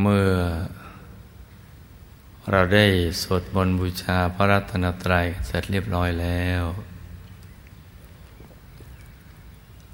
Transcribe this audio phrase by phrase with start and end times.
[0.00, 0.32] เมื่อ
[2.50, 2.86] เราได้
[3.22, 6.62] สวดมนต์บูชาพระรัตนตรัยเสร็จเรียบร้อยแล้ว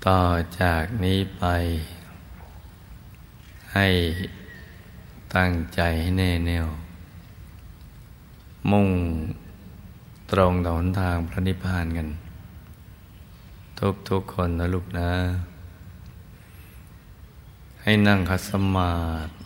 [0.06, 0.22] ต่อ
[0.60, 1.44] จากนี้ไป
[3.74, 3.88] ให้
[5.34, 6.66] ตั้งใจให้แน่แน่ว
[8.70, 8.88] มุ่ง
[10.30, 12.08] ตรงต่อหนทางพระนิพพานกัน
[13.78, 15.10] ทุกทุกคนนะลูกนะ
[17.82, 18.92] ให้นั่งคัสมา
[19.26, 19.45] ธิ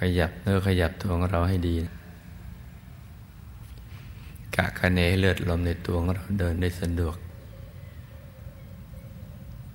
[0.00, 1.76] ขยับเนื้อขยับตัวของเราให้ดี
[4.56, 7.16] กะคะเนให้เลือดลมในตัวของเราเดินได้สะดวก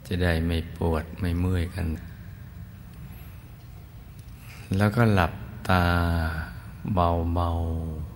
[0.08, 1.88] จะได้ไม่ปวดไม่เมื่อยกัน
[4.78, 5.34] แล้วก็หลับ
[5.70, 5.84] ตา
[6.94, 8.16] เบาๆ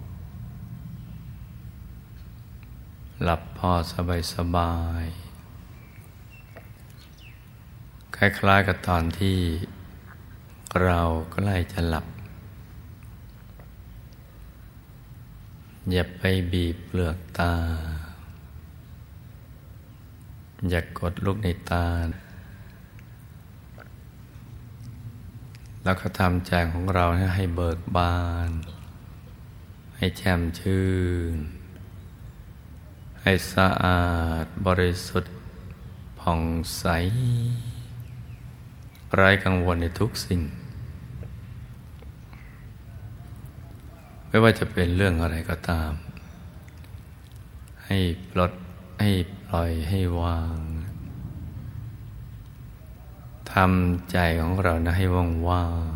[3.24, 5.06] หลับพอสบายสบาย
[8.16, 9.38] คล้ายๆกับตอนที่
[10.78, 12.06] เราก็ไล่จะหลับ
[15.92, 17.54] อย่าไปบีบเปลือกตา
[20.70, 21.88] อย่ากกดลูกในตา
[25.84, 28.18] แล้วก็ทำใจของเราให้เบิกบา
[28.50, 28.52] น
[29.98, 30.88] ให้แช่มชื่
[31.34, 31.36] น
[33.22, 34.04] ให้สะอา
[34.44, 35.34] ดบริสุทธิ์
[36.20, 36.42] ผ่อง
[36.78, 36.86] ใส
[39.16, 40.42] ไร้กังวลในทุกสิ่ง
[44.30, 45.92] ไม่ว่าจะเป็นเรื่องอะไรก็ตาม
[47.86, 47.98] ให้
[48.32, 48.52] ปลด
[49.02, 49.12] ให้
[49.48, 50.58] ปล่อยให้วาง
[53.54, 55.94] ทำใจของเรานะให้ว่างว่าง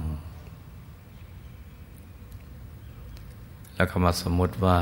[3.76, 4.80] แล้วก็มาสมมติว่า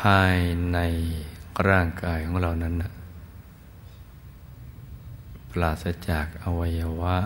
[0.00, 0.36] ภาย
[0.72, 0.78] ใน
[1.68, 2.90] ร่างกายของเรานั้นนะ
[5.50, 7.16] ปราศจากอวัยวะ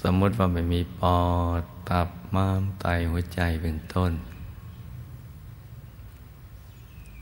[0.00, 1.18] สมมติว่าไม่มีปอ
[1.60, 4.12] ดตับม้ามไตหัวใจเป็นต้น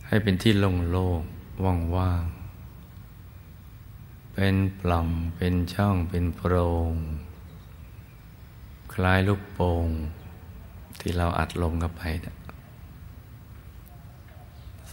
[0.07, 1.65] ให้เป็นที่โล่งๆ
[1.97, 2.33] ว่างๆ
[4.35, 6.55] เป็นปล่องเป็นช่องเป็นโพร
[6.91, 6.93] ง
[8.93, 9.89] คล้ายลูกโป่ง
[11.01, 12.37] ที่เราอัดลงเข้าไปนะ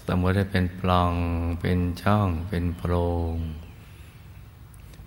[0.06, 1.14] สมมติให้เป็นปล่อง
[1.62, 2.94] เป็นช่องเป็นโพร
[3.34, 3.36] ง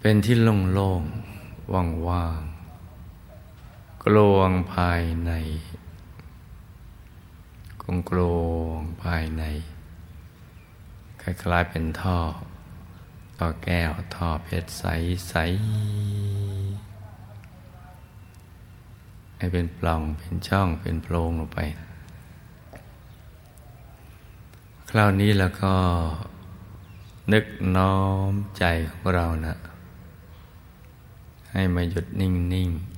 [0.01, 1.73] เป็นที่โล่งๆ
[2.09, 2.56] ว่างๆ
[4.09, 5.33] กลวงภายใน
[7.83, 9.45] กงกลวงภายใน
[11.21, 12.19] คล้ายๆเป็นท่อ
[13.37, 14.85] ท่อแก้วท่อเพชรใส
[15.29, 15.35] ใส
[19.37, 21.59] ให้เป็นปล่องเป็นช่องเป็นโพรงลงไป
[24.91, 25.75] คราวนี้แล้วก็
[27.33, 27.47] นึก
[27.77, 27.97] น้อ
[28.31, 29.55] มใจของเรานะ
[31.53, 32.96] ให้มาหยุดนิ่ง ๆ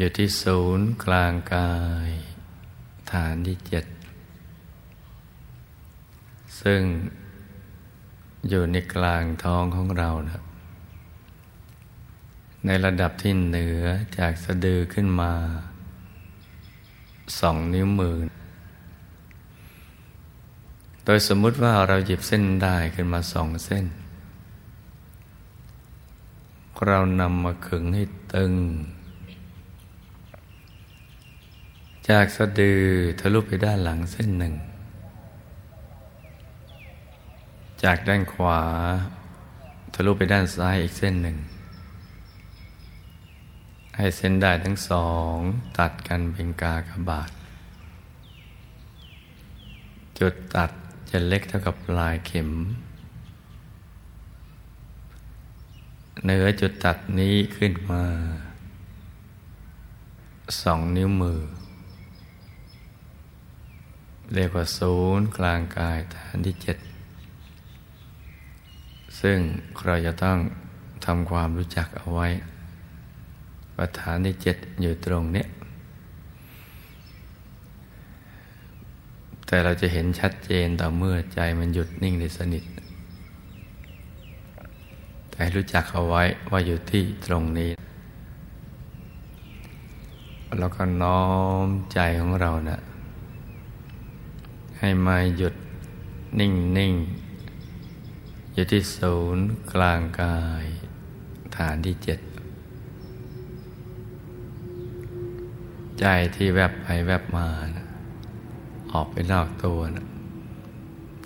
[0.00, 1.72] อยู่ที่ศูนย์กลางกา
[2.08, 2.10] ย
[3.12, 3.84] ฐานที่เจ็ด
[6.60, 6.82] ซึ่ง
[8.48, 10.42] อยู่ในกลางท้องของเรานะ
[12.66, 13.84] ในระดับที่เหนือ
[14.18, 15.32] จากสะดือขึ้นมา
[17.40, 18.16] สองนิ้วมือ
[21.04, 23.84] โดยสมมุติว่าเราหยิบเส้นได้ขึ้นมาสองเส้น
[26.86, 28.04] เรานำมาขึงให้
[28.34, 28.54] ตึง
[32.10, 32.82] จากสะดือ
[33.20, 34.54] ทะลุไปด้านหลังเส้นหนึ่ง
[37.82, 38.60] จากด้านขวา
[39.94, 41.36] ทะลุไปด้านซ้ายอีกเส้นหนึ่ง
[43.96, 45.34] ให้เส้นได้ทั้งสอง
[45.78, 47.30] ตัดกันเป็นกากบาท
[50.18, 50.70] จุดตัด
[51.10, 52.50] จะเล็กเท่ากับปลายเข็ม
[56.24, 58.02] เนื้อจุดตัดนี้ขึ้นมา
[60.62, 61.40] สองนิ้วมือ
[64.34, 66.76] เรียกว่าศูนย์กลางกายฐานที่เจ็ด
[69.20, 69.38] ซึ่ง
[69.86, 70.38] เราจะต้อง
[71.04, 72.28] ทำความรู้จักเอาไว้
[73.76, 75.44] ว่าฐานที่เจ็ดอยู่ตรงนี้
[79.46, 82.64] แต่เราจะเห็นชัดเจนต่อเมื่อใจมันหยุดนิ่งในสนิท
[85.36, 87.70] ให้รู้จักเอาไว้ว่าอยู่ที่ตรงนี้
[90.58, 91.22] แล้วก็น้อ
[91.66, 92.78] มใจของเรานะ่ะ
[94.78, 95.54] ให้มาหยุด
[96.38, 96.94] นิ่งนิ่ง
[98.52, 100.64] อยู่ที่ศูนย์กลางกาย
[101.56, 102.20] ฐานที่เจ็ด
[106.00, 106.04] ใจ
[106.36, 107.86] ที่แวบไปแวบมานะ
[108.92, 110.06] ออกไปนอกตัวนะ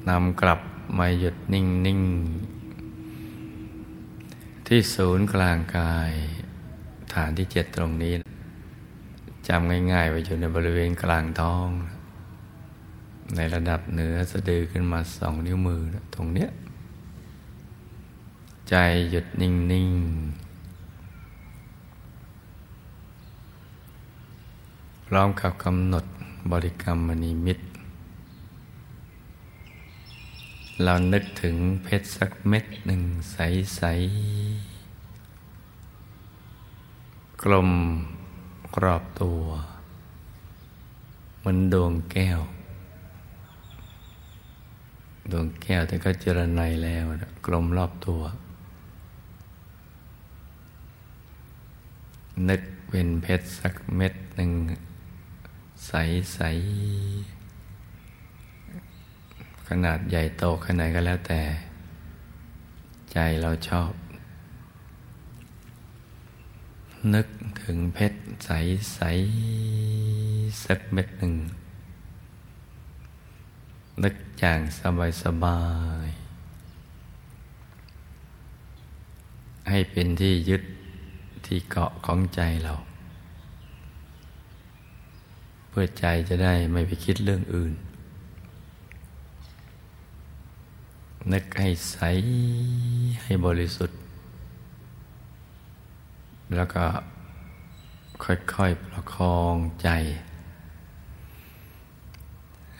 [0.08, 0.60] นำกลับ
[0.98, 2.00] มาหยุดนิ่งนิ่ง
[4.66, 6.12] ที่ศูนย์กลางกาย
[7.14, 8.14] ฐานที่เจ็ดตรงนี้
[9.48, 11.68] จำง่ายๆไว้อยู่ในบริเวณกลางท้อง
[13.36, 15.80] ในระดับเหนือสะดือขึ้นมาสองนิ้วมือ
[16.14, 16.50] ตรงเนี้ย
[18.68, 18.74] ใจ
[19.10, 19.50] หยุดนิ่
[19.88, 19.92] งๆ
[25.06, 26.04] พร้อมกับกำหนด
[26.50, 27.64] บริกรรมมณีมิตร
[30.82, 33.02] เรานึกถึงเพชรสักเม็ดหนึ่ง
[33.32, 37.70] ใสๆกลม
[38.76, 39.42] กรอบตัว
[41.38, 42.40] เหมือนดวงแก้ว
[45.30, 48.22] ดวงแก้วที่ก็เจรไนแล้วนะกลมรอบตัว
[52.48, 54.52] นึกเป็นเพชรสักเม็ดหนึ่ง
[55.86, 57.42] ใสๆ
[59.68, 61.40] ขนาดใหญ่โตขนาดก็แล้วแต่
[63.12, 63.92] ใจเราชอบ
[67.14, 67.26] นึก
[67.62, 71.34] ถึงเพชรใสๆสักเม็ดหนึ่ง
[74.00, 75.60] นึกอย่างสบายสบา
[76.06, 76.08] ย
[79.68, 80.62] ให้เป็นที่ยึด
[81.46, 82.74] ที่เกาะของใจเรา
[85.68, 87.72] เพื่อใจจะได้ไม่ไปคิดเรื่องอื่น
[91.32, 91.96] นึกให้ใส
[93.22, 93.98] ให้บริสุทธิ์
[96.56, 96.84] แล้วก็
[98.24, 99.88] ค่อยๆประคองใจ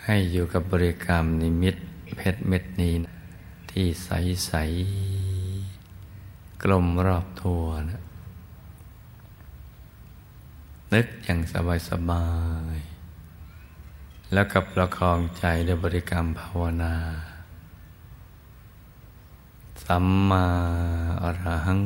[0.05, 1.77] ให้อยู่กับบริกรรมนิมิต
[2.17, 3.15] เพชรเม็ดนี้นะ
[3.71, 8.01] ที่ใสๆกลมรอบตัวนะ
[10.93, 12.27] นึกอย่างสบายสบา
[12.77, 12.79] ย
[14.33, 16.95] แล้วกับประคองใจด้วยบริกรรมภาวนา
[19.85, 20.47] สัมมา
[21.23, 21.83] อรหัง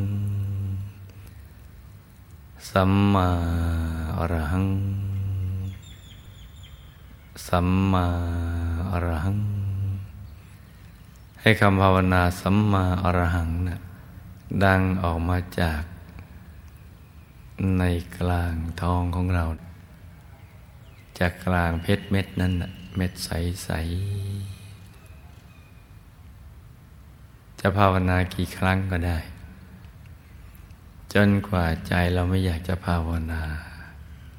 [2.71, 3.29] สัมมา
[4.19, 4.67] อรหัง
[7.49, 8.06] สัมมา
[8.91, 9.38] อรหัง
[11.41, 13.81] ให้คำภาวนาสัมมาอรหังนะ
[14.65, 15.83] ดังออกมาจาก
[17.79, 17.83] ใน
[18.19, 19.44] กลางท้องของเรา
[21.19, 23.69] จากกลางเพชรเม็ดนั้นนะเม็ดใส
[26.87, 29.19] ๆ จะภาวนากี่ครั้งก็ได้
[31.12, 33.43] จนกว่าใจเราไม่อยากจะภาวนา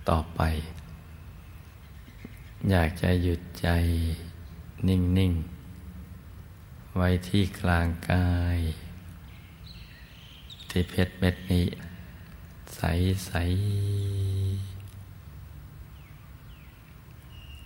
[0.09, 0.41] ต่อไป
[2.71, 3.67] อยากจะหยุดใจ
[4.87, 5.33] นิ่ง
[6.13, 8.59] ๆ ไว้ที่กลางกาย
[10.69, 11.65] ที่เพชรเม็ดนี้
[12.75, 12.81] ใส
[13.25, 13.31] ใส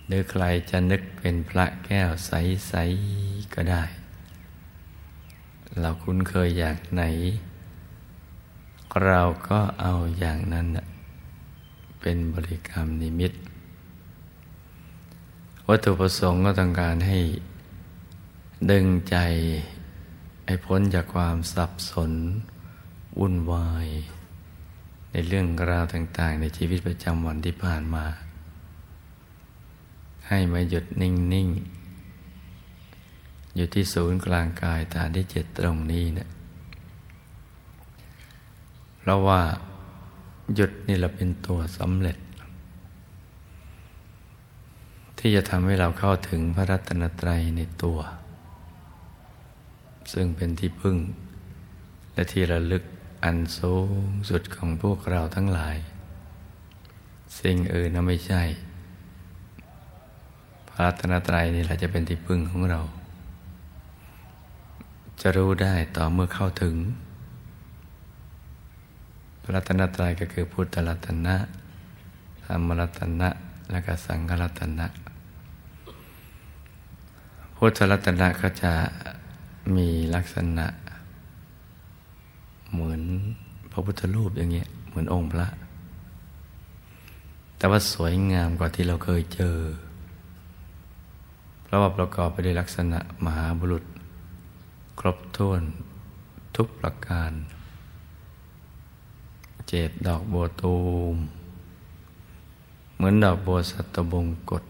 [0.07, 2.31] หรือใครจะนึกเป็นพระแก้วใส
[2.68, 2.74] ใส
[3.53, 3.83] ก็ได้
[5.80, 7.03] เราคุ้นเคยอย่างไหน
[9.05, 10.67] เราก็เอาอย่างนั้น
[12.01, 13.34] เป็นบริกรรมนิมิต
[15.68, 17.20] วัตถุประสงค์ก็ต้องการให้
[18.72, 19.18] ดึงใจ
[20.46, 22.12] ให้พ้นจากความสับสน
[23.20, 23.88] วุ่นวาย
[25.12, 28.06] ในเรื่องราวต่างๆ ในชีวิตประจำวันที่ผ่านมา
[30.27, 31.48] ให้มาหยุดนิ่ง
[32.32, 36.30] ๆ อยู่ที่ศูนย์กลางกายฐานที่เจ็ดตรงนี้เนะ
[39.00, 39.41] เพราะว่า
[40.56, 42.18] หยุดนี่เราเป็นตัวสำเร็จ
[45.24, 48.00] ที่จะทำให้เราเข้าถึงพระรัตนตรัยในตัว
[50.13, 50.98] ซึ่งเป็นที่พึ่ง
[52.13, 52.84] และที่ระลึก
[53.24, 55.75] อันสูงสุดของพวกเราทั้งหลาย
[57.40, 58.42] สิ่งอื่นนั้นไม่ใช่
[60.70, 62.82] พระรัตนตรัยนี่แหละจะเป็นที่พึ่งของเรา
[65.22, 66.75] จะรู้ได้ต่อเมื่อเข้าถึง
[69.42, 71.36] พระรัตนตรัยก็คือพุทธรัตนะ
[72.46, 73.30] ธรรมรัตนะ
[73.72, 74.88] และก็สังฆรัตนะ
[77.63, 78.74] พุทธรัตนะก็จะ
[79.75, 80.68] มีลักษณะ
[82.72, 83.01] เหมือน
[83.72, 85.48] พระพุทธรูปอย่างเงี้ย เหมือนองค์พระ
[87.58, 89.58] แต่ว่าสวยงามกว่าที่เราเคยเจอ
[91.63, 93.84] เพราะว่าประกอบไปด้วยลักษณะมหาบุรุษ
[95.00, 95.62] ครบถ้วน
[96.56, 97.32] ทุกประการ
[99.68, 100.77] เจ็ดดอกบัวตู
[101.13, 101.15] ม
[102.96, 104.63] เหมือนดอกบัวสัตบงกฎ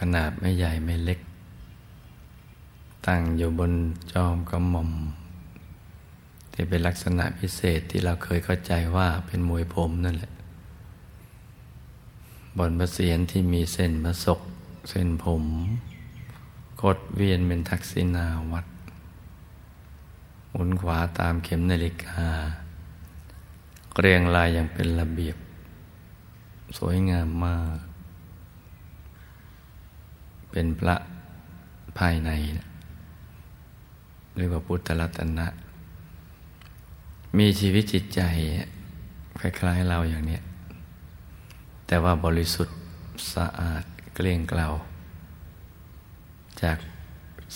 [0.00, 1.20] ขนาดไม่ใหญ่ไม่เล็ก
[3.06, 3.72] ตั้งอยู่บน
[4.12, 4.90] จอมกระหม่อม
[6.52, 10.32] ที่เป็นลักษณะพิเศษที่เราเคยเข้าใจว่าเป็นมวยผมนั่นแหละ
[12.58, 14.40] บนพระเศียรที่มีเส้นประศก
[14.90, 15.44] เส้นผม
[16.82, 18.66] กดเวียนเป็นทักษิณาวัด
[20.50, 22.22] หมุนขวาตามเข็มนาฬิกา
[23.98, 25.36] เรียงรายอย่างเป็นระเบียบ
[26.78, 27.89] สวยงามมาก
[30.50, 30.96] เป็นพระ
[31.98, 32.30] ภายใน
[34.36, 35.46] เรียกว่าพุทธรัตนะ
[37.38, 38.20] มีชีวิตจิตใจ
[39.40, 40.38] คล้ายๆเราอย่างนี้
[41.86, 42.76] แต่ว่าบริสุทธิ์
[43.34, 44.66] สะอาดเกลี้ยงเกลา
[46.62, 46.78] จาก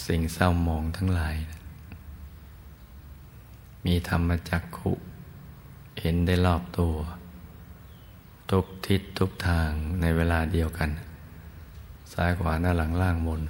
[0.06, 1.36] สิ่งเศร้าหมองทั้งหลาย
[3.84, 4.92] มีธรรมจักขุ
[6.00, 6.94] เห็นได้รอบตัว
[8.50, 9.70] ทุกทิศทุกทาง
[10.00, 10.90] ในเวลาเดียวกัน
[12.14, 13.40] ซ้ายขวาหน้าหลังล่างบน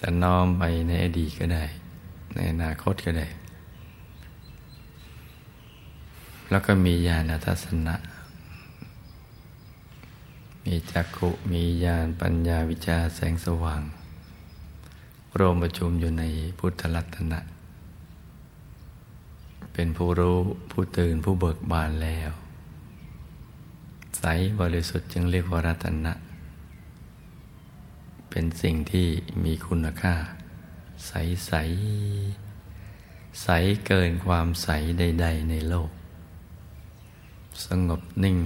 [0.00, 1.64] จะน้อมไปในอดีตก็ได้
[2.34, 3.26] ในอนาคตก็ได้
[6.50, 7.96] แล้วก็มีญาณทัศนะ
[10.64, 13.82] มีจักขุมีญาณปัญญาวิชาแสงสว่าง
[15.38, 16.24] รวมประชุมอยู่ใน
[16.58, 17.40] พุทธลัตนะ
[19.72, 20.38] เป็นผู้รู้
[20.70, 22.30] ผู้ตื่นผู้เบิกบานแล้ว
[24.18, 24.24] ใส
[24.60, 26.12] บริสุทธิ์จึงเรียกว่ารัตนะ
[28.30, 29.08] เป็นสิ่งที่
[29.44, 30.14] มีคุณค่า
[31.06, 31.12] ใส
[31.46, 31.52] ใส
[33.42, 33.48] ใส
[33.86, 35.90] เกินความใสใด ๆ ในโลก
[37.66, 38.38] สงบนิ่ง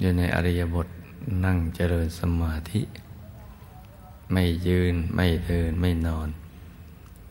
[0.00, 0.88] อยู่ในอริยบท
[1.44, 2.82] นั่งเจริญสมาธิ
[4.32, 6.28] ไม่ยืนไม่เดินไม่นอน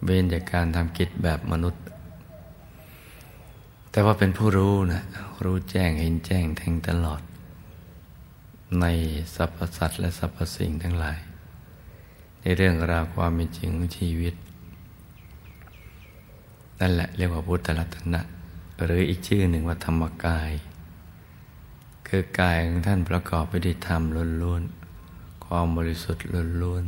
[0.03, 1.83] เว้นจากการทำกิจแบบมนุษย์
[3.95, 5.01] แต่ว่าเป็นผู้รู้นะ
[5.43, 7.21] รู้แจ้งเห็นแจ้งแทงตลอด
[8.81, 8.85] ใน
[9.35, 11.19] สรรพสัตว์และสรรพสิ่งทั้งหลาย
[12.41, 14.33] ในเรื่องราวความเป็นจริงของชีวิต
[16.79, 18.21] นั่นแหละเรียกว่าพุทธรัตนะ
[18.83, 20.51] หรืออีกชื่อหนึ่งว่าธรรมกาย
[22.07, 24.01] คือกายของท่านประกอบไปด้วยธรรม
[24.41, 26.25] ล้วนๆ ความบริสุทธิ์
[26.61, 26.85] ล้วน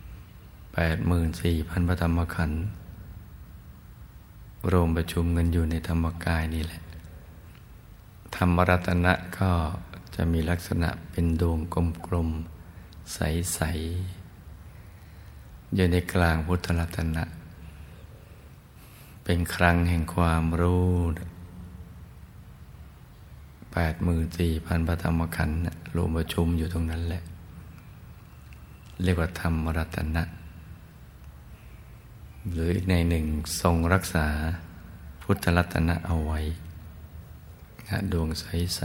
[0.00, 2.62] ๆแปดหมื่นสี่พันพระธรรมขันธ์
[4.72, 6.82] รวมประชุมกันอยู่ในธรรมกายนี่แหละ
[8.36, 9.50] ธรรมรัตนะก็
[10.14, 11.58] จะมีลักษณะเป็นดวง
[12.06, 13.60] กลมๆ ใส
[14.46, 17.24] ๆ อยู่ในกลางพุทธรัตนะ
[19.24, 20.88] เป็นครั้งแห่งความรู้
[23.72, 25.58] แปดหมื่นสี่พันพระธรรมขันธ์
[25.96, 27.22] รวมประชุมอยู่ตรงนั้นแหละ
[29.02, 30.22] เรียกว่าธรรมรัตนะ
[32.52, 33.24] หรืออีกในหนึ่ง
[33.60, 34.26] ทรงรักษา
[35.22, 36.40] พุทธรัตนะเอาไว้
[38.12, 38.82] ดวงใส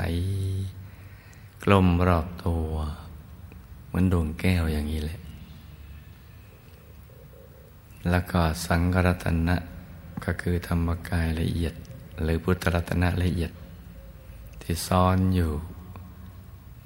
[0.79, 2.71] ๆ กลมรอบตัว
[3.87, 5.19] เหมือนดวงแก้วอย่างนี้แหละ
[8.09, 9.55] แล้วก็สังกรัตนะ
[10.25, 11.73] ก็คือธรรมกายละเอียด
[12.23, 13.51] หรือพุทธรัตนะละเอียด
[14.61, 15.51] ที่ซ่อนอยู่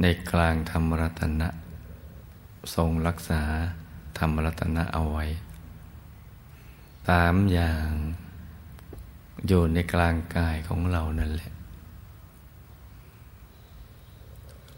[0.02, 1.50] ในกลางธรรมรัตนะ
[2.76, 3.42] ทรงรักษา
[4.18, 5.26] ธรรมรัตนะเอาไว้
[7.10, 7.90] ตามอย่าง
[9.48, 11.52] อยู่ในกลางกายของเรานั่นแหละ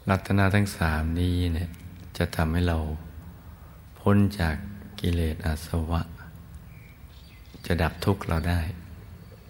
[0.08, 1.70] รัตนาทั้งสามนี้เนี่ย
[2.16, 2.78] จะทำให้เรา
[3.98, 4.56] พ้นจาก
[5.00, 6.02] กิเลสอาสวะ
[7.66, 8.60] จะดับทุกข์เราได้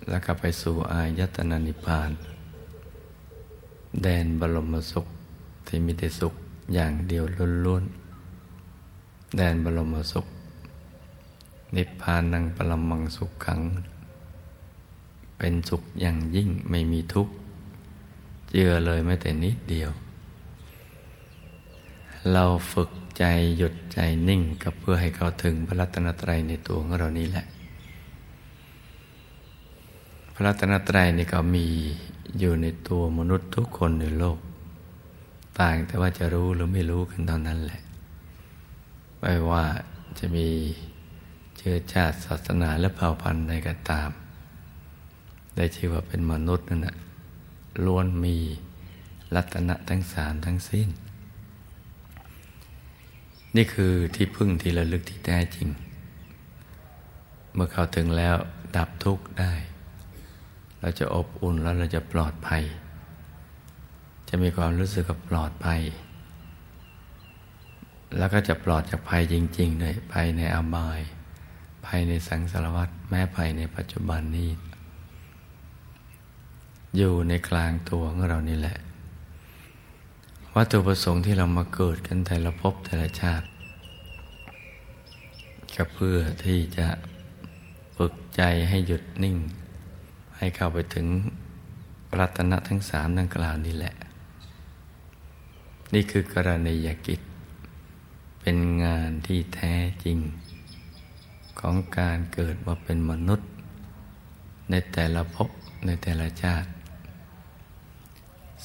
[0.09, 2.11] แล้วก็ไปสู่อายตนะนิพพาน
[4.03, 5.07] แดนบรมสุข
[5.67, 6.35] ที่มีแต่สุข
[6.75, 7.25] อย่างเดียว
[7.65, 10.27] ล้วนๆแดนบรมสุข
[11.77, 13.61] นิพพานังปรมังสุขขัง
[15.39, 17.35] เป็นสุขอย่างยิ่งไม่มีทุกข์
[18.51, 19.91] เจือเลยแม้แต่นิดเดียว
[22.33, 23.25] เราฝึกใจ
[23.57, 23.99] หยุดใจ
[24.29, 27.47] นิ่งก็เพื่อให้เขาถึงพระรัตนตรัยในตัวของเรานี่แหละ
[30.35, 31.67] พระรัตนตรัยนี่ก็มี
[32.39, 34.39] อยู่ในตัวมนุษย์ทุกคนในโลก
[35.59, 37.81] ต่างแต่ว่าจะรู้หรือไม่รู้กันเท่านั้นแหละ
[39.21, 39.65] ไม่ว่า
[40.19, 40.49] จะมี
[41.63, 44.11] เชื้อชาติศาสนาและเผ่าพันธุ์ใดก็ตาม
[45.57, 46.97] ได้ชื่อว่าเป็นมนุษย์นั่นแหะ
[47.85, 48.37] ล้วนมี
[49.35, 50.89] รัตนะทั้งสามทั้งสิ้น
[53.57, 55.69] นี่คือที่พึ่งที่ระลึกที่แท้จริง
[57.55, 58.37] เมื่อเข้าถึงแล้ว
[58.77, 59.53] ดับทุกข์ได้
[60.81, 62.65] เราจะอบอุ่นแล้วเราจะปลอดภัย
[64.29, 65.83] จะมีความรู้สึกกับปลอดภัย
[68.19, 71.01] แล้วก็จะปลอดจากภัยจริงๆเลยภัยในอบาย
[71.87, 74.51] ภัยในสังสารวัฏแม้ภัยในปัจจุบันนี้
[76.97, 78.77] อยู่ในกลางตัวของเรานี่แหละ
[80.55, 83.47] วัตถุประสงค์ที่เรามาเกิดกันแต่ละภพแต่ละชาติ
[85.75, 86.89] ก็เพื่อที่จะ
[87.97, 89.37] ฝึกใจให้หยุดนิ่ง
[90.37, 91.07] ให้เข้าไปถึง
[92.19, 93.95] รัตนะทั้งสามดังกล่าวนี่แหละ
[95.95, 97.21] นี่คือกรณียกิจ
[98.41, 100.19] เป็นงานที่แท้จริง
[101.61, 103.49] ของการเกิดมาเป็นมนุษย์
[104.71, 105.49] ในแต่ละภพ
[105.87, 106.69] ในแต่ละชาติ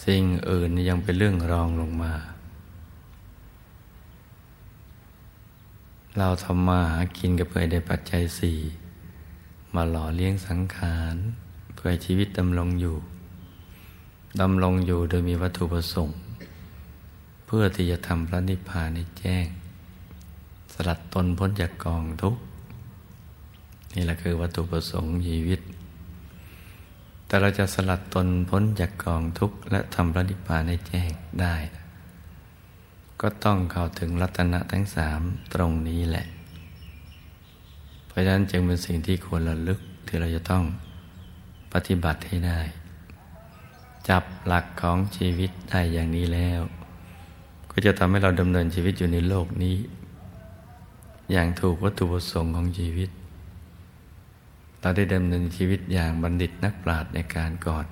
[0.06, 2.14] สิ่งอื่นยังเป็นเรื่องรองลงมา
[6.18, 8.60] เราทำมาหากินกับเพื่อได้ปัจจัยสี่
[9.76, 11.16] มาหล่อเลี้ยงสังขาร
[11.76, 12.96] เพื่อชีวิตดำรงอยู่
[14.42, 16.18] ดำรงอยู่โดยมีวัตถุประสงค์
[17.46, 19.46] เพื่อที่จะทำพระนิพพานในแจ้ง
[20.74, 22.40] สลัดตนพ้นจากกองทุกข์
[23.96, 25.60] นี่แหละคือวัตถุประสงค์ชีวิต
[27.28, 31.12] แต่เราจะสลัดตนพ้นจากกองทุกข์และทำพระนิพพานให้แจ้ง
[31.42, 31.56] ได้
[33.22, 35.22] ก็ต้องเข้าถึงรัตนะทั้งสาม
[35.54, 36.26] ตรงนี้แหละ
[38.08, 40.64] เพราะฉะนั้นจึงเป็นสิ่งที่ควรระลึกที่เราจะต้อง
[41.74, 42.60] ปฏิบัติให้ได้
[44.10, 46.62] จับหลักของชีวิตได้อย่างนี้แล้ว
[47.72, 49.76] ก็จะทำให้เราดำเนินชีวิตอยู่ในโลกนี้
[51.32, 53.10] อย่างถูกวัตถุประสงค์ของชีวิต
[54.86, 57.86] เราได้ดำเนินชีวิตอย่างบัณฑิตนักปราชญ์ในการก่อน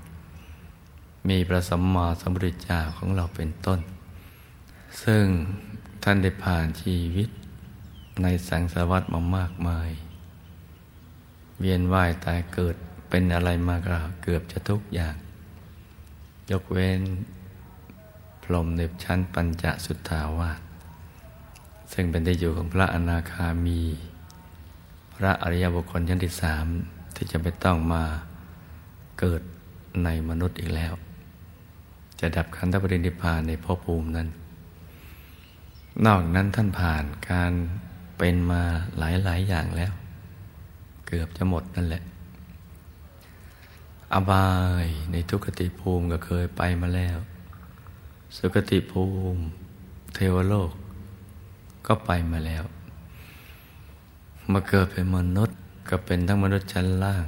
[1.29, 3.79] มีพระสัมมาสัมพุทธเจ้าของเราเป็นต้น
[5.03, 5.25] ซึ่ง
[6.03, 7.29] ท่านได้ผ่านชีวิต
[8.23, 9.89] ในสังสารวัฏมามากมาย
[11.59, 12.75] เวียนว่ายตายเกิด
[13.09, 15.15] เป็นอะไรมากราเกือบจะทุกอย่าง
[16.51, 17.01] ยกเว้น
[18.43, 20.61] พรมในชั้นปัญจสุทธาวาส
[21.93, 23.81] ซึ่งเป็นที่อยู่ของพระอนาคามี
[25.15, 26.65] พระอริยบุคคลชั้นที่สาม
[27.15, 28.03] ที่จะไม่ต้องมา
[29.19, 29.41] เกิด
[30.03, 30.93] ในมนุษย์อีกแล้ว
[32.19, 34.27] จะดับขันธปรินิพานในภพภูมินั้น
[36.05, 37.53] นอกนั้นท่านผ่านการ
[38.17, 38.61] เป็นมา
[38.97, 39.91] หลายๆอย่างแล้ว
[41.07, 42.03] เกือบจะหมดนั่นแหละ
[44.13, 44.47] อบา
[44.85, 47.17] ยในทุกติภูมิก็เคยไปมาแล้ว
[48.37, 49.41] สุกติภูมิ
[50.13, 50.71] เทวโลก
[51.87, 52.63] ก็ไปมาแล้ว
[54.51, 55.57] มาเกิดเป็นมนุษย์
[55.89, 57.25] ก็เป็นทั้งมนุษย์ชั้นล่าง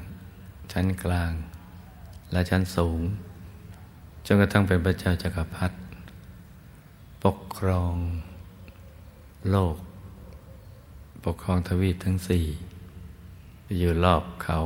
[0.72, 1.32] ชั้นกลาง
[2.32, 3.02] และชั้นสูง
[4.26, 5.76] จนกระทั่งเป็นพระเจ้าจักรพรรดิ
[7.24, 7.96] ปกครอง
[9.50, 9.76] โลก
[11.26, 12.46] ปกครองทวีปทั้งสี่
[13.78, 14.60] อยู่รอบเขา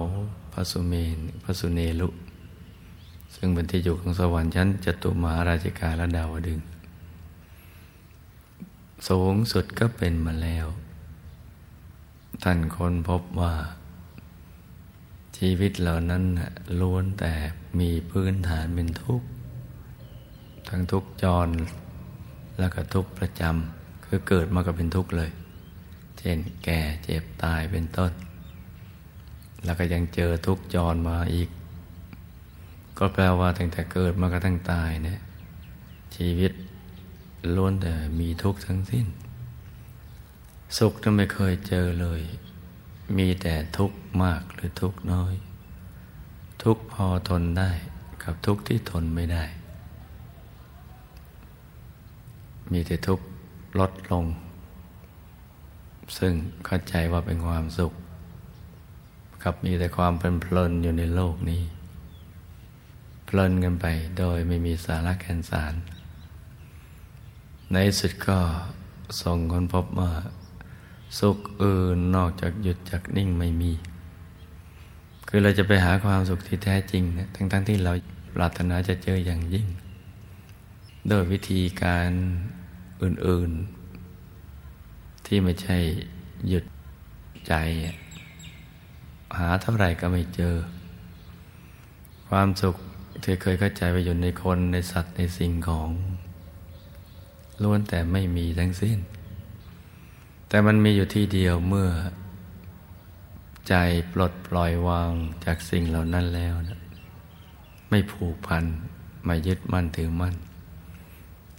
[0.54, 2.10] พระสุเมนพระสุเนลุ
[3.36, 6.60] ซึ่งเป็นที่อยู่ของสวรรค์ชั้นจตุมหาราชิกาและดาวดึง
[9.08, 10.68] สูงสุดก็เป็นมาแล้ว
[12.44, 13.54] ท่านค้นพบว่า
[15.38, 16.24] ชีวิตเหล่านั้น
[16.80, 17.34] ล้วนแต่
[17.80, 19.28] มีพื้นฐานเป็นทุกข์
[20.70, 21.50] ทั้งทุกข์จร
[22.60, 25.32] แล้วก็ทุกข์ประจำคือเกิดมาก็เป็นทุกข์เลย
[26.20, 28.12] เช่นแก่เจ็บตายเป็นต้น
[29.64, 31.50] แล้วก็ยังเจอทุกข์จรมาอีก
[32.98, 35.20] ก็แปลว่าตั้งแต่เกิดมากระทั่งตายเนี่ย
[36.16, 36.52] ชีวิต
[37.56, 39.06] ล้วนแต่มีทุกข์ทั้งสิ้น
[40.78, 42.22] สุขนั้นไม่เคยเจอเลย
[43.18, 45.34] มีแต่ทุกข์มากหรือทุกข์น้อย
[46.64, 47.72] ทุกข์พอทนได้
[48.24, 49.44] กับทุกข์ที่ทนไม่ได้
[52.72, 53.26] มีแต่ทุกข์
[53.80, 54.26] ลดลง
[56.18, 56.34] ซึ่ง
[56.66, 57.94] เข้าใจว่าเป็นความสุข
[59.44, 61.64] กับมีแต่ความเพลินเพลินอยู่ในโลกนี้
[63.26, 63.86] เพลินกันไป
[64.18, 65.74] โดยไม่มีสาระแก่นสาร
[67.74, 68.40] ในสุดก็
[69.22, 70.12] ส่งคนพบว่า
[71.20, 73.72] สุขอื่นนอกจากหยุดจากนิ่งไม่มี
[75.28, 77.94] คือเราจะไปหาความสุขที่แท้จริงนะทั้งๆทที่เรา
[78.36, 79.68] ปรารถนาจะเจออย่างยิ่ง
[81.08, 82.10] โดยวิธีการ
[83.02, 83.52] อื่น
[84.40, 85.78] ๆ ที่ไม่ใช่
[86.48, 86.64] หยุด
[87.48, 87.54] ใจ
[89.38, 90.56] หาเท่าไหร่ก็ไม่เจอ
[92.30, 92.76] ความสุข
[93.24, 95.90] ที่เคยเข้าใจไปอยู่ในคนในสัตว์ในสิ่งของ
[97.62, 99.00] ล้วนแต่ไม่มีทั้งสิ้น
[100.50, 101.90] แต่มันมีอยู่ที่เดียวเมื่อ
[103.68, 103.76] ใจ
[104.12, 105.12] ปลดปล่อยวาง
[105.46, 106.80] จากสิ่งเหล่านั้นแล้วนะ
[107.90, 108.66] ไม่ผูกพัน
[109.26, 110.36] ไม่ยึดมั่นถือมั่น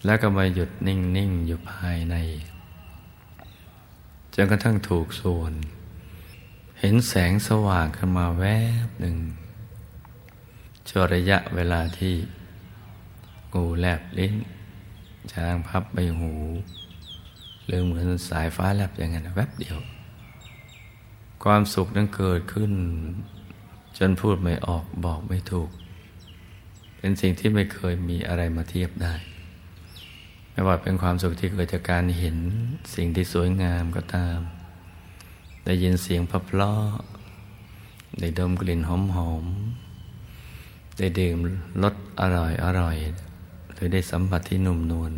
[0.05, 2.17] แล้วก็มาหยุดนิ่งๆอยู่ภายใน
[4.35, 5.53] จนกระทั่งถูกส่วน
[6.81, 8.45] เห็นแสงสว่างขึ้นมาแว
[8.87, 9.17] บหนึ่ง
[10.89, 12.15] ชั่วระยะเวลาที่
[13.55, 14.35] งูแลบลิ้น
[15.33, 16.33] ช้างพับใบหู
[17.71, 19.79] หรือเหมือนสายฟ้าแลบอย่างนั้นแวบเดียว
[21.45, 22.73] ความสุขนั้นเกิดขึ้น
[23.99, 25.71] จนพูดไม่ออกบอกไม่ถูก
[26.99, 29.15] เป็นสิ่งที่ไม่เคยมีอะไรมาเทียบได้
[30.51, 32.37] ไม่ว่าเป็นความสุขที่เกิดจากการเห็น
[32.95, 34.39] สิ่งที่สวยงามก็ตาม
[35.65, 36.85] ได้ยินเสียงเพลาะ
[38.21, 38.91] ได้ดมกลิ่นห
[39.31, 41.37] อมๆได้ดื่ม
[41.83, 42.97] รสอร่อยอร่อย
[43.75, 45.13] หรือได้สัมผัสที่นุ่มนวล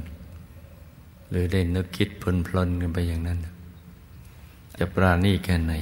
[1.33, 3.38] หรือได้นึกคิดพลนพลนกันไปอย่างนั้น
[4.79, 5.73] จะปราณีแค่ไหน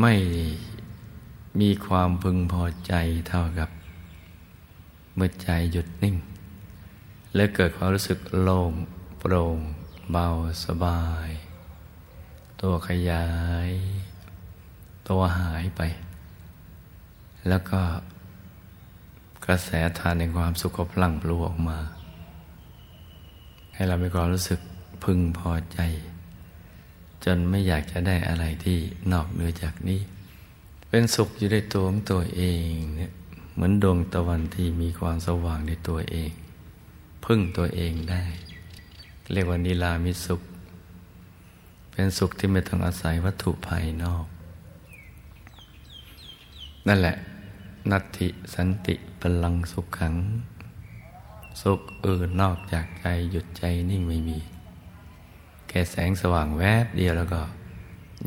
[0.00, 0.14] ไม่
[1.60, 2.92] มีความพึงพอใจ
[3.28, 3.70] เท่ากับ
[5.14, 6.16] เมื่อใจหยุดนิ่ง
[7.34, 8.72] และเกิดความรู้สึกโล่ง
[9.18, 9.58] โปร่ง
[10.10, 10.26] เบา
[10.64, 11.30] สบาย
[12.60, 13.26] ตัวขยา
[13.68, 13.70] ย
[15.08, 15.80] ตัวหายไป
[17.48, 17.80] แล้วก็
[19.44, 21.78] กระแสทานในความสุขก็พลั่งพลูออกมา
[23.76, 24.60] ให้เรามีความรู้สึก
[25.04, 25.80] พึงพอใจ
[27.24, 28.78] จนไม่อยากจะได้อะไรที่
[29.12, 30.00] นอกเหนือจากนี้
[30.88, 33.12] เป็นสุขอยู่ในตัวของตัวเองเนี่ย
[33.54, 36.30] เหมือนดวงตะวันที่มีความสว่างในตัวเอง
[37.24, 38.24] พึ่งตัวเองได้
[39.32, 40.40] เรียกว่านิลามิสุข
[41.90, 44.24] เป็นสุขที่ไม่ต้องอาศัยวัตถุภายนอก
[46.86, 47.16] นั่นแหละ
[47.90, 50.14] นัตติสันติพลังสุขขัง
[51.62, 54.38] สุขอื่นนอกจากใจหยุดใจนิ่งไม่มี
[55.68, 57.42] แค่แสงสว่างแวบเดียวแล้วก็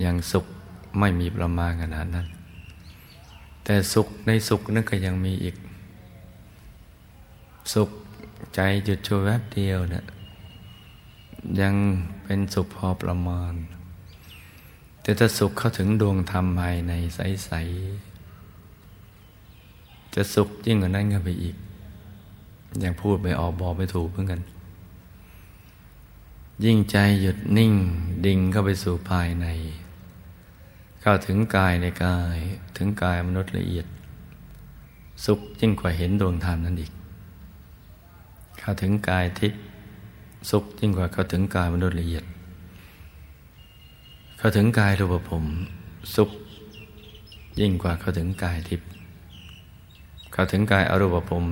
[0.04, 0.46] ยังสุข
[1.00, 2.28] ไม่มีประมาณขนาดนั้น
[3.64, 5.56] แต่สุขในสุขนั้นก็ยังมีอีก
[7.74, 7.90] สุข
[8.56, 10.04] ใจหยุดชั่วแวบเดียวเนะี่ย
[11.62, 11.76] ยัง
[12.24, 13.54] เป็นสุขพอประมาณ
[15.02, 17.52] แต่ถ้าสุขเข้าถึงดวงธรรมภายในใส
[18.88, 21.56] ๆ จะสุขยิ่งกว่านั้นก็ไปอีก
[22.84, 24.42] ยังพูดไม่ออกบอกไม่ถูกเหมือนกัน
[26.66, 27.74] ยิ่งใจหยุดนิ่ง
[28.26, 29.48] ดิ่งเข้าไปสู่ภายใน
[31.02, 32.38] เข้าถึงกายในกาย
[32.78, 33.86] ถึงกายมนุษย์ละเอียด
[35.26, 36.92] สุขยิ่งกว่าเห็นดวงธรรมนั่นอีก
[38.60, 39.62] เข้าถึงกายทิพย์
[40.50, 42.24] สุขยิ่งกว่าเข้าถึงกายมนุษย์ละเอียด
[44.38, 45.44] เข้าถึงกายรูปภพ
[46.16, 46.30] สุข
[47.60, 48.88] ยิ่งกว่าเข้าถึงกายทิพย์
[50.34, 51.44] เข้าถึงกายอรูปภพ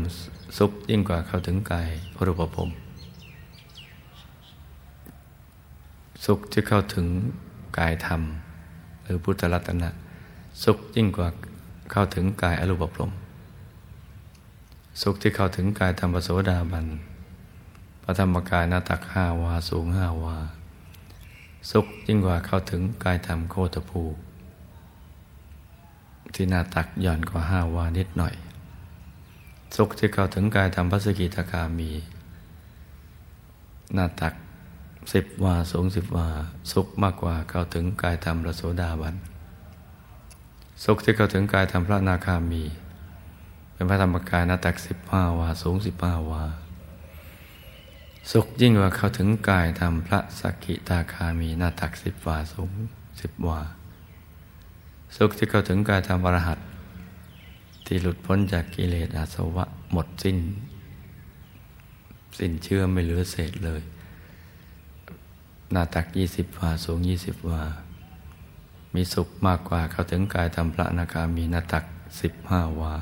[0.55, 2.69] สุขยิ่งกว่าเข้าถึงกายพรูปภพ
[6.25, 7.05] สุขที่เข้าถึง
[7.77, 8.21] กายธรรม
[9.03, 9.89] หรือพุทธรัตนะ
[10.63, 11.29] สุขยิ่งกว่า
[11.91, 13.11] เข้าถึงกายอรูปภพ
[15.01, 16.85] สุขที่เข้าถึงกายธรรมโสดาบัน
[18.03, 20.37] พระธรรมกายหน้าตักห้าวาสูงห้าวา
[21.71, 24.03] สุขยิ่งกว่าเข้าถึงกายธรรมโคตภู
[26.33, 28.35] ที่หน้าตักหย่อนกว่าห้าวานิดหน่อย
[29.75, 31.91] สุขที่เข้าถึงกายธรรมพัสกิตาคามี
[33.93, 34.33] หน้าตัก
[35.13, 36.27] สิบวาสูงสิบวา
[36.71, 39.15] สุขมากกว่าเข้าถึงกายธรรมระโสดาบัน
[40.83, 42.63] สุขที่เข้าถึงกายธรรมพระนาคามี
[43.73, 46.43] เป็นพระธรรมกายหน้าตักสิบห้าวาสูงสิบห้าวา
[48.31, 52.71] สุขยิ่งกว่าเข้าถึงกายธรรมพระสกิตาคามี หน้าตักสิบวาสูง
[53.21, 53.59] สิบวา
[55.17, 56.57] สุขที่เข้าถึงกายธรรมวรหัต
[57.87, 60.37] ที่หลุดพ้นจากกิเลสอาสวะหมดสิ้น
[62.37, 63.81] สิ้นเชื่อไม่เหลือเศษเลย
[65.71, 67.63] หน้าตักยี่สิบวาสูงยี่สิบวา
[68.95, 71.83] มีสุขมากกว่าเข้าถึงกายธรรมพระนาคามีหน้าตัก
[72.21, 72.93] สิบห้าวา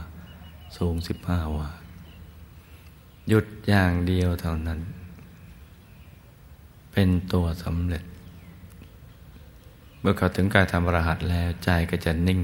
[0.78, 1.67] สูงสิบห้าวา
[3.30, 4.80] หยุดอย่างเดียวเท่านั้น
[6.91, 8.04] เป็นตัวสำเร็จ
[10.00, 12.41] เมื่อเข้าถึงกายธรรมรหัสแล้วใจก็จะนิ่ง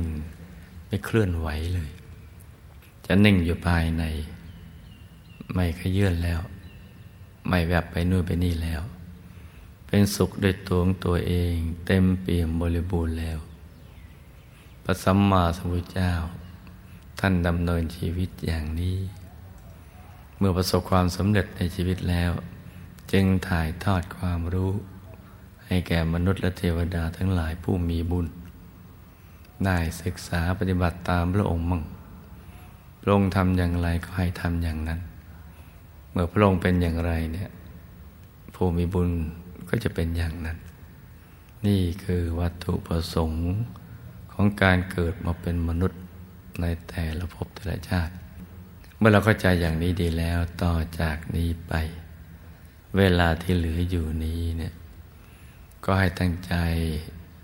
[0.88, 1.92] ไม่เคลื่อนไหวเลย
[3.14, 4.04] จะนิ่งอยู่ภายใน
[5.54, 6.42] ไม่ขยื่นแล้ว
[7.48, 8.82] ไม่แวบไปนู่นไปนี่แล้ว
[9.88, 13.40] เป็นสุขด้วยตัวของตัวเอง เต็มเปี่ยมบริบูรณ์แล้ว
[14.84, 16.12] พระสัมมาสัมพุทธเจ้า
[17.20, 18.98] ท่านดำเนินชีวิตอย่างนี้
[20.38, 22.32] เมื่อประสบความสำเร็จในชีวิตแล้ว
[23.12, 24.72] จึงถ่ายทอดความรู้
[25.66, 28.28] ให้แก่มนุษย์และเทวดาทั้งหลายผู้มีบุญ
[29.66, 31.84] ได้ศึกษาปฏิบัติตามพระองค์มั่ง
[33.02, 35.00] พระองค์ทำอย่างไรก็ให้ทำอย่างนั้น
[36.12, 37.50] เมื่อพระองค์เป็นอย่างไรเนี่ย
[38.56, 39.10] ผู้มีบุญ
[39.70, 40.58] ก็จะเป็นอย่างนั้น
[41.68, 43.46] นี่คือวัตถุประสงค์
[44.34, 46.02] ของการเกิดมาเป็นมนุษย์
[46.62, 48.14] ในแต่ละภพแต่ละชาติ
[48.98, 51.74] เมื่อเราเข้าใจอย่างนี้ดีแล้วต่อจากนี้ไป
[52.98, 54.74] เวลาที่เหลืออยู่นี้เนี่ย
[55.86, 56.54] ก็ให้ตั้งใจ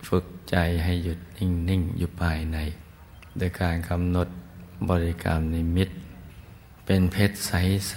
[0.08, 2.58] ฝึกใจให้หยุดนิ่ง ๆ อยู่ภายใน
[3.38, 4.28] โดยการกำหนด
[4.90, 5.90] บริกรรมนิมิต
[6.86, 7.96] เป็นเพชรใส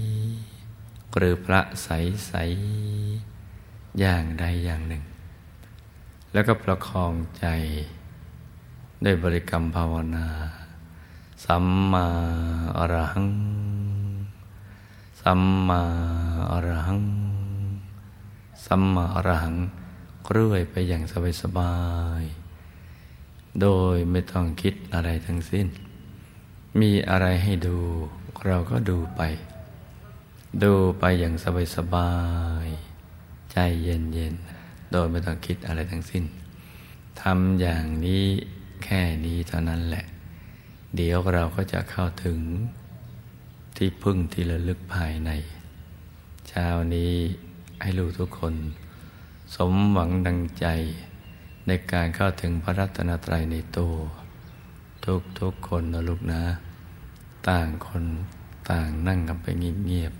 [0.00, 5.02] ๆหรือพระใสๆอย่างใดอย่างหนึ่ง
[6.32, 7.46] แล้วก็ประคองใจ
[9.04, 10.26] ด้วยบริกรรมภาวนา
[11.44, 12.06] สัมมา
[12.78, 13.28] อรหัง
[15.20, 15.82] สัมมา
[16.50, 17.02] อรหัง
[18.64, 19.56] สัมมาอรหัง
[20.32, 21.02] เรื่อยไปอย่าง
[21.42, 21.74] สบา
[22.22, 25.66] ยๆ โดยไม่ต้องคิดอะไรทั้งสิ้น
[26.80, 27.76] มีอะไรให้ดู
[28.46, 29.22] เราก็ดูไป
[30.62, 31.34] ดูไปอย่าง
[31.76, 32.12] สบา
[32.66, 36.24] ยๆใจเย็นๆโดยไม่ต้องคิดอะไรทั้งสิ้น
[37.20, 38.24] ทำอย่างนี้
[38.84, 40.04] แค่นี้เท่านั้นแหละ
[40.96, 42.38] เดี๋ยวเราก็จะเข้าถึง
[43.76, 45.30] ที่พึ่งที่ระลึกภายใน
[46.48, 47.14] เช้านี้
[47.80, 48.54] ให้ลูกทุกคน
[49.54, 50.66] สมหวังดังใจ
[51.66, 53.94] ในการเข้าถึงพระรัตนตรัยในตัว
[55.04, 56.42] ทุกทุกคนนะลูกนะ
[57.48, 58.04] ต่างคน
[58.70, 60.12] ต่างนั่งกันไปเงียบ